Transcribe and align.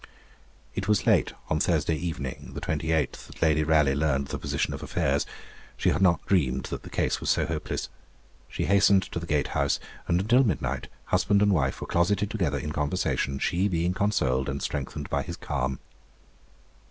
It 0.73 0.87
was 0.87 1.05
late 1.05 1.31
on 1.47 1.59
Thursday 1.59 1.93
evening, 1.95 2.53
the 2.55 2.59
28th, 2.61 3.27
that 3.27 3.41
Lady 3.43 3.63
Raleigh 3.63 3.93
learned 3.93 4.29
the 4.29 4.39
position 4.39 4.73
of 4.73 4.81
affairs. 4.81 5.27
She 5.77 5.89
had 5.89 6.01
not 6.01 6.25
dreamed 6.25 6.63
that 6.71 6.81
the 6.81 6.89
case 6.89 7.19
was 7.21 7.29
so 7.29 7.45
hopeless. 7.45 7.87
She 8.49 8.65
hastened 8.65 9.03
to 9.11 9.19
the 9.19 9.27
Gate 9.27 9.49
House, 9.49 9.79
and 10.07 10.19
until 10.19 10.43
midnight 10.43 10.87
husband 11.05 11.43
and 11.43 11.53
wife 11.53 11.81
were 11.81 11.85
closeted 11.85 12.31
together 12.31 12.57
in 12.57 12.71
conversation, 12.71 13.37
she 13.37 13.67
being 13.67 13.93
consoled 13.93 14.49
and 14.49 14.63
strengthened 14.63 15.07
by 15.11 15.21
his 15.21 15.37
calm. 15.37 15.77